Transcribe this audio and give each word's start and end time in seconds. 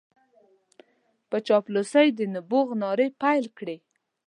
په 1.29 1.37
چاپلوسۍ 1.47 2.07
د 2.17 2.19
نبوغ 2.33 2.67
نارې 2.83 3.07
پېل 3.21 3.45
کړې. 3.57 3.77